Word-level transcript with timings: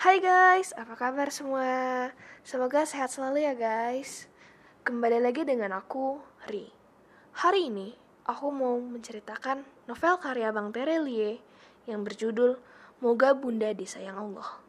Hai 0.00 0.16
guys, 0.16 0.72
apa 0.80 0.96
kabar 0.96 1.28
semua? 1.28 2.08
Semoga 2.40 2.88
sehat 2.88 3.12
selalu 3.12 3.44
ya 3.44 3.52
guys. 3.52 4.32
Kembali 4.80 5.20
lagi 5.20 5.44
dengan 5.44 5.76
aku, 5.76 6.16
Ri. 6.48 6.72
Hari 7.36 7.68
ini, 7.68 7.92
aku 8.24 8.48
mau 8.48 8.80
menceritakan 8.80 9.60
novel 9.84 10.16
karya 10.16 10.56
Bang 10.56 10.72
Terelie 10.72 11.44
yang 11.84 12.00
berjudul 12.00 12.56
Moga 13.04 13.36
Bunda 13.36 13.76
Disayang 13.76 14.16
Allah. 14.16 14.64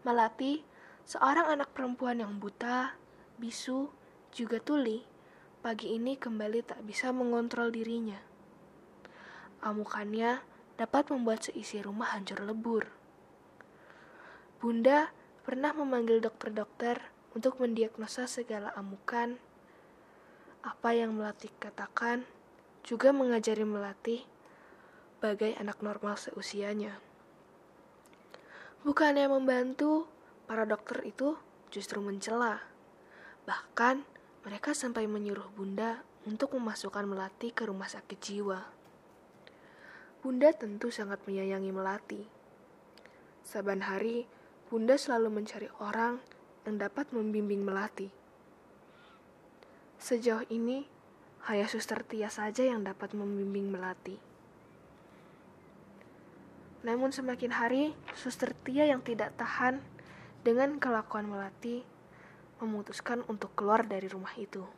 Melati, 0.00 0.64
seorang 1.04 1.52
anak 1.52 1.68
perempuan 1.76 2.24
yang 2.24 2.40
buta, 2.40 2.96
bisu, 3.36 3.92
juga 4.32 4.64
tuli, 4.64 5.04
pagi 5.60 5.92
ini 5.92 6.16
kembali 6.16 6.64
tak 6.64 6.80
bisa 6.88 7.12
mengontrol 7.12 7.68
dirinya. 7.68 8.16
Amukannya 9.60 10.40
dapat 10.80 11.12
membuat 11.12 11.44
seisi 11.44 11.84
rumah 11.84 12.16
hancur 12.16 12.40
lebur. 12.48 13.07
Bunda 14.58 15.14
pernah 15.46 15.70
memanggil 15.70 16.18
dokter-dokter 16.18 16.98
untuk 17.30 17.62
mendiagnosa 17.62 18.26
segala 18.26 18.74
amukan. 18.74 19.38
Apa 20.66 20.98
yang 20.98 21.14
Melati 21.14 21.46
katakan 21.62 22.26
juga 22.82 23.14
mengajari 23.14 23.62
Melati 23.62 24.26
bagai 25.22 25.54
anak 25.62 25.78
normal 25.78 26.18
seusianya. 26.18 26.98
Bukannya 28.82 29.30
membantu, 29.30 30.10
para 30.50 30.66
dokter 30.66 31.06
itu 31.06 31.38
justru 31.70 32.02
mencela. 32.02 32.58
Bahkan 33.46 34.02
mereka 34.42 34.74
sampai 34.74 35.06
menyuruh 35.06 35.54
Bunda 35.54 36.02
untuk 36.26 36.58
memasukkan 36.58 37.06
Melati 37.06 37.54
ke 37.54 37.62
rumah 37.62 37.86
sakit 37.86 38.18
jiwa. 38.18 38.58
Bunda 40.18 40.50
tentu 40.50 40.90
sangat 40.90 41.22
menyayangi 41.30 41.70
Melati. 41.70 42.22
Saban 43.46 43.86
hari, 43.86 44.26
Bunda 44.68 45.00
selalu 45.00 45.32
mencari 45.32 45.72
orang 45.80 46.20
yang 46.68 46.76
dapat 46.76 47.08
membimbing 47.16 47.64
Melati. 47.64 48.12
Sejauh 49.96 50.44
ini, 50.52 50.84
hanya 51.48 51.64
suster 51.64 52.04
Tia 52.04 52.28
saja 52.28 52.68
yang 52.68 52.84
dapat 52.84 53.16
membimbing 53.16 53.72
Melati. 53.72 54.20
Namun 56.84 57.16
semakin 57.16 57.48
hari, 57.56 57.96
suster 58.12 58.52
Tia 58.60 58.84
yang 58.84 59.00
tidak 59.00 59.32
tahan 59.40 59.80
dengan 60.44 60.76
kelakuan 60.76 61.32
Melati 61.32 61.80
memutuskan 62.60 63.24
untuk 63.24 63.56
keluar 63.56 63.88
dari 63.88 64.04
rumah 64.04 64.36
itu. 64.36 64.68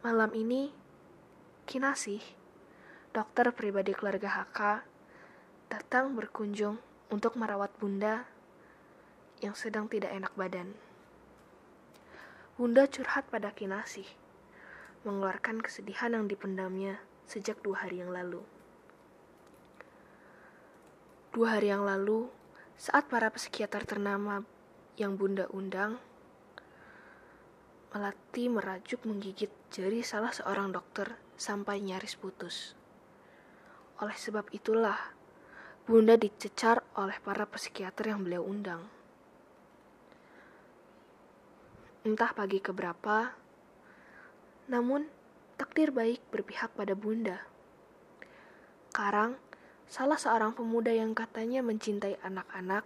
Malam 0.00 0.32
ini, 0.32 0.72
Kinasih, 1.68 2.24
dokter 3.12 3.52
pribadi 3.52 3.92
keluarga 3.92 4.40
HK, 4.40 4.58
datang 5.68 6.16
berkunjung 6.16 6.80
untuk 7.12 7.36
merawat 7.36 7.68
Bunda 7.76 8.24
yang 9.44 9.52
sedang 9.52 9.84
tidak 9.84 10.16
enak 10.16 10.32
badan. 10.32 10.72
Bunda 12.56 12.88
curhat 12.88 13.28
pada 13.28 13.52
Kinasih, 13.52 14.08
mengeluarkan 15.04 15.60
kesedihan 15.60 16.16
yang 16.16 16.24
dipendamnya 16.26 16.98
sejak 17.28 17.60
dua 17.60 17.84
hari 17.84 18.00
yang 18.00 18.10
lalu. 18.10 18.40
Dua 21.36 21.60
hari 21.60 21.68
yang 21.68 21.84
lalu, 21.84 22.32
saat 22.80 23.06
para 23.06 23.28
psikiater 23.28 23.84
ternama 23.84 24.42
yang 24.96 25.14
Bunda 25.20 25.46
undang, 25.52 26.00
Melati 27.88 28.52
merajuk 28.52 29.08
menggigit 29.08 29.48
jari 29.72 30.04
salah 30.04 30.28
seorang 30.28 30.76
dokter 30.76 31.16
sampai 31.40 31.80
nyaris 31.80 32.20
putus. 32.20 32.76
Oleh 33.96 34.12
sebab 34.12 34.44
itulah, 34.52 35.16
Bunda 35.88 36.20
dicecar 36.20 36.84
oleh 37.00 37.16
para 37.24 37.48
psikiater 37.48 38.12
yang 38.12 38.20
beliau 38.20 38.44
undang. 38.44 38.84
Entah 42.04 42.28
pagi 42.36 42.60
keberapa, 42.60 43.32
namun 44.68 45.08
takdir 45.56 45.88
baik 45.88 46.20
berpihak 46.28 46.76
pada 46.76 46.92
Bunda. 46.92 47.40
Karang, 48.92 49.40
salah 49.88 50.20
seorang 50.20 50.52
pemuda 50.52 50.92
yang 50.92 51.16
katanya 51.16 51.64
mencintai 51.64 52.20
anak-anak, 52.20 52.84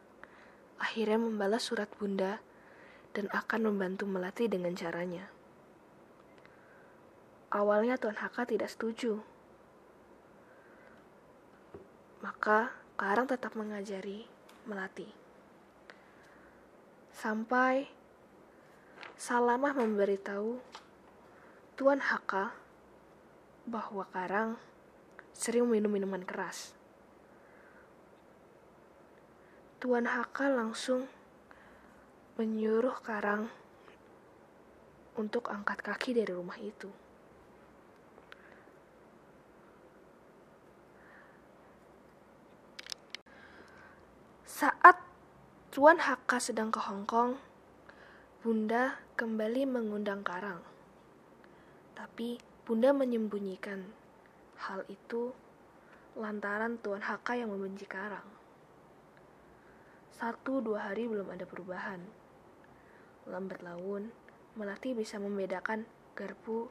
akhirnya 0.78 1.18
membalas 1.18 1.66
surat 1.66 1.90
Bunda 1.98 2.38
dan 3.18 3.26
akan 3.34 3.66
membantu 3.66 4.06
Melati 4.06 4.46
dengan 4.46 4.78
caranya. 4.78 5.26
Awalnya 7.50 7.98
Tuan 7.98 8.14
Haka 8.14 8.46
tidak 8.46 8.70
setuju. 8.70 9.18
Maka 12.22 12.81
Karang 12.94 13.24
tetap 13.24 13.56
mengajari 13.56 14.28
Melati. 14.68 15.08
Sampai 17.12 17.88
Salamah 19.16 19.72
memberitahu 19.74 20.58
Tuan 21.78 22.02
Haka 22.02 22.52
bahwa 23.64 24.04
Karang 24.10 24.60
sering 25.32 25.66
minum 25.66 25.88
minuman 25.88 26.22
keras. 26.22 26.76
Tuan 29.80 30.06
Haka 30.06 30.52
langsung 30.52 31.08
menyuruh 32.38 32.98
Karang 33.02 33.50
untuk 35.18 35.48
angkat 35.48 35.80
kaki 35.82 36.10
dari 36.16 36.32
rumah 36.32 36.60
itu. 36.60 37.01
Saat 44.62 44.94
Tuan 45.74 45.98
Haka 45.98 46.38
sedang 46.38 46.70
ke 46.70 46.78
Hong 46.78 47.02
Kong, 47.02 47.34
Bunda 48.46 48.94
kembali 49.18 49.66
mengundang 49.66 50.22
Karang. 50.22 50.62
Tapi 51.98 52.38
Bunda 52.62 52.94
menyembunyikan 52.94 53.82
hal 54.62 54.86
itu 54.86 55.34
lantaran 56.14 56.78
Tuan 56.78 57.02
Haka 57.02 57.34
yang 57.34 57.50
membenci 57.50 57.90
Karang. 57.90 58.22
Satu 60.14 60.62
dua 60.62 60.94
hari 60.94 61.10
belum 61.10 61.34
ada 61.34 61.42
perubahan. 61.42 61.98
Lambat 63.26 63.66
laun, 63.66 64.14
Melati 64.54 64.94
bisa 64.94 65.18
membedakan 65.18 65.90
garpu, 66.14 66.70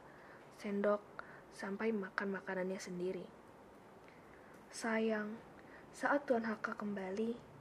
sendok, 0.56 1.04
sampai 1.52 1.92
makan 1.92 2.40
makanannya 2.40 2.80
sendiri. 2.80 3.28
Sayang, 4.72 5.36
saat 5.92 6.24
Tuan 6.24 6.48
Haka 6.48 6.72
kembali, 6.72 7.51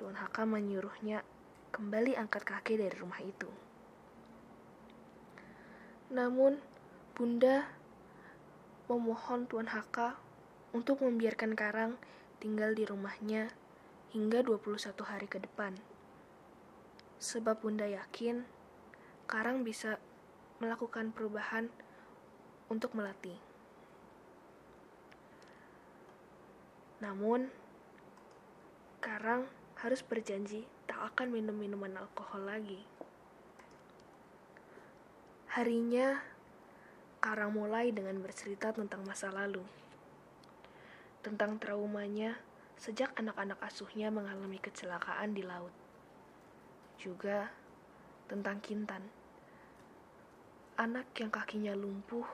Tuan 0.00 0.16
Haka 0.16 0.48
menyuruhnya 0.48 1.20
kembali 1.76 2.16
angkat 2.16 2.48
kaki 2.48 2.80
dari 2.80 2.96
rumah 2.96 3.20
itu. 3.20 3.52
Namun, 6.08 6.56
Bunda 7.12 7.68
memohon 8.88 9.44
Tuan 9.44 9.68
Haka 9.68 10.16
untuk 10.72 11.04
membiarkan 11.04 11.52
Karang 11.52 12.00
tinggal 12.40 12.72
di 12.72 12.88
rumahnya 12.88 13.52
hingga 14.16 14.40
21 14.40 15.04
hari 15.04 15.28
ke 15.28 15.36
depan. 15.36 15.76
Sebab 17.20 17.60
Bunda 17.60 17.84
yakin 17.84 18.48
Karang 19.28 19.68
bisa 19.68 20.00
melakukan 20.64 21.12
perubahan 21.12 21.68
untuk 22.72 22.96
melatih. 22.96 23.36
Namun, 27.04 27.52
Karang 29.04 29.59
harus 29.80 30.04
berjanji 30.04 30.68
tak 30.84 31.00
akan 31.00 31.32
minum 31.32 31.56
minuman 31.56 31.96
alkohol 31.96 32.44
lagi. 32.44 32.84
Harinya, 35.56 36.20
Karang 37.20 37.52
mulai 37.52 37.92
dengan 37.92 38.16
bercerita 38.24 38.72
tentang 38.72 39.04
masa 39.04 39.28
lalu. 39.28 39.60
Tentang 41.20 41.60
traumanya 41.60 42.40
sejak 42.80 43.12
anak-anak 43.12 43.60
asuhnya 43.60 44.08
mengalami 44.08 44.56
kecelakaan 44.56 45.36
di 45.36 45.44
laut. 45.44 45.72
Juga 46.96 47.52
tentang 48.24 48.56
Kintan, 48.64 49.04
anak 50.80 51.12
yang 51.20 51.28
kakinya 51.28 51.76
lumpuh 51.76 52.24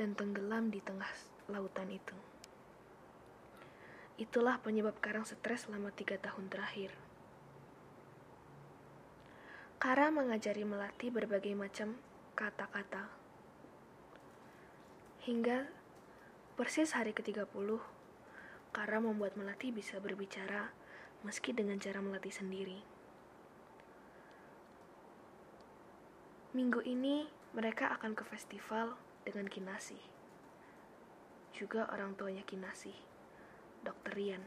dan 0.00 0.16
tenggelam 0.16 0.72
di 0.72 0.80
tengah 0.80 1.08
lautan 1.52 1.92
itu. 1.92 2.33
Itulah 4.14 4.62
penyebab 4.62 4.94
Karang 5.02 5.26
stres 5.26 5.66
selama 5.66 5.90
tiga 5.90 6.14
tahun 6.14 6.46
terakhir. 6.46 6.94
Karang 9.82 10.14
mengajari 10.14 10.62
Melati 10.62 11.10
berbagai 11.10 11.50
macam 11.58 11.98
kata-kata. 12.38 13.10
Hingga 15.26 15.66
persis 16.54 16.94
hari 16.94 17.10
ke-30, 17.10 17.82
Karang 18.70 19.02
membuat 19.02 19.34
Melati 19.34 19.74
bisa 19.74 19.98
berbicara 19.98 20.70
meski 21.26 21.50
dengan 21.50 21.82
cara 21.82 21.98
Melati 21.98 22.30
sendiri. 22.30 22.78
Minggu 26.54 26.86
ini 26.86 27.26
mereka 27.50 27.90
akan 27.98 28.14
ke 28.14 28.22
festival 28.22 28.94
dengan 29.26 29.50
Kinasi. 29.50 29.98
Juga 31.50 31.90
orang 31.90 32.14
tuanya 32.14 32.46
Kinasi 32.46 33.13
Dr. 33.84 34.16
Rian. 34.16 34.40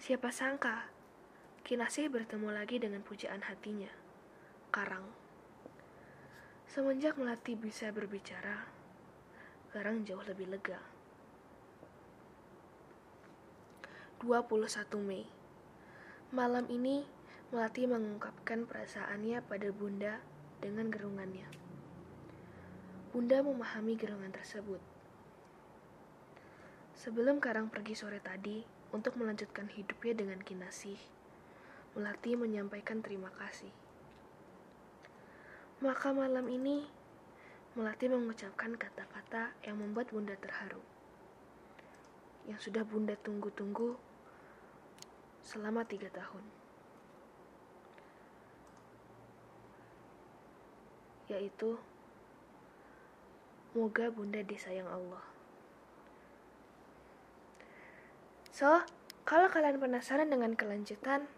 Siapa 0.00 0.32
sangka, 0.32 0.88
Kinasih 1.60 2.08
bertemu 2.08 2.56
lagi 2.56 2.80
dengan 2.80 3.04
pujaan 3.04 3.44
hatinya, 3.44 3.92
Karang. 4.72 5.04
Semenjak 6.64 7.20
Melati 7.20 7.52
bisa 7.60 7.92
berbicara, 7.92 8.64
Karang 9.76 10.08
jauh 10.08 10.24
lebih 10.24 10.48
lega. 10.48 10.80
21 14.24 14.64
Mei 15.04 15.28
Malam 16.32 16.64
ini, 16.72 17.04
Melati 17.52 17.84
mengungkapkan 17.84 18.64
perasaannya 18.64 19.44
pada 19.44 19.68
Bunda 19.68 20.24
dengan 20.64 20.88
gerungannya. 20.88 21.44
Bunda 23.12 23.44
memahami 23.44 24.00
gerungan 24.00 24.32
tersebut. 24.32 24.89
Sebelum 27.00 27.40
Karang 27.40 27.72
pergi 27.72 27.96
sore 27.96 28.20
tadi 28.20 28.60
untuk 28.92 29.16
melanjutkan 29.16 29.72
hidupnya 29.72 30.20
dengan 30.20 30.36
kinasih, 30.36 31.00
Melati 31.96 32.36
menyampaikan 32.36 33.00
terima 33.00 33.32
kasih. 33.40 33.72
Maka 35.80 36.12
malam 36.12 36.44
ini, 36.52 36.84
Melati 37.72 38.04
mengucapkan 38.04 38.76
kata-kata 38.76 39.56
yang 39.64 39.80
membuat 39.80 40.12
Bunda 40.12 40.36
terharu. 40.36 40.84
Yang 42.44 42.68
sudah 42.68 42.84
Bunda 42.84 43.16
tunggu-tunggu 43.16 43.96
selama 45.40 45.88
tiga 45.88 46.12
tahun. 46.12 46.44
Yaitu, 51.32 51.80
Moga 53.72 54.12
Bunda 54.12 54.44
disayang 54.44 54.92
Allah. 54.92 55.29
So, 58.50 58.82
kalau 59.22 59.46
kalian 59.46 59.78
penasaran 59.78 60.26
dengan 60.26 60.58
kelanjutan, 60.58 61.30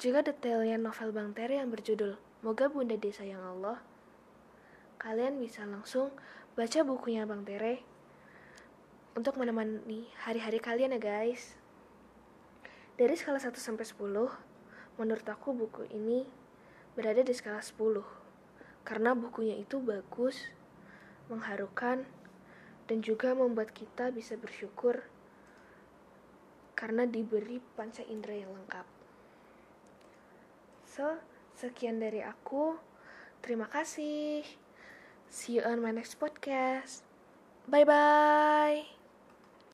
juga 0.00 0.24
detailnya 0.24 0.80
novel 0.80 1.12
Bang 1.12 1.36
Tere 1.36 1.60
yang 1.60 1.68
berjudul 1.68 2.16
Moga 2.40 2.72
Bunda 2.72 2.96
Disayang 2.96 3.44
Allah, 3.44 3.84
kalian 4.96 5.36
bisa 5.36 5.68
langsung 5.68 6.08
baca 6.56 6.80
bukunya 6.88 7.28
Bang 7.28 7.44
Tere 7.44 7.84
untuk 9.12 9.36
menemani 9.36 10.08
hari-hari 10.24 10.56
kalian 10.56 10.96
ya 10.96 11.00
guys. 11.02 11.52
Dari 12.96 13.12
skala 13.12 13.36
1 13.36 13.52
sampai 13.60 13.84
10, 13.84 14.08
menurut 14.96 15.26
aku 15.28 15.52
buku 15.52 15.84
ini 15.92 16.24
berada 16.96 17.20
di 17.20 17.36
skala 17.36 17.60
10 17.60 17.76
karena 18.88 19.12
bukunya 19.12 19.60
itu 19.60 19.84
bagus, 19.84 20.48
mengharukan, 21.28 22.08
dan 22.88 23.04
juga 23.04 23.36
membuat 23.36 23.76
kita 23.76 24.08
bisa 24.08 24.40
bersyukur 24.40 25.04
karena 26.78 27.02
diberi 27.10 27.58
panca 27.74 28.06
indera 28.06 28.38
yang 28.38 28.54
lengkap. 28.54 28.86
So, 30.86 31.18
sekian 31.58 31.98
dari 31.98 32.22
aku. 32.22 32.78
Terima 33.42 33.66
kasih. 33.66 34.46
See 35.26 35.58
you 35.58 35.66
on 35.66 35.82
my 35.82 35.90
next 35.90 36.22
podcast. 36.22 37.02
Bye 37.66 37.82
bye. 37.82 38.97